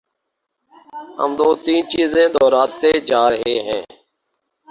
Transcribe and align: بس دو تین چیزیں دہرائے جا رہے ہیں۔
بس 1.17 1.31
دو 1.37 1.47
تین 1.63 1.81
چیزیں 1.91 2.27
دہرائے 2.33 2.91
جا 3.09 3.23
رہے 3.31 3.55
ہیں۔ 3.67 3.83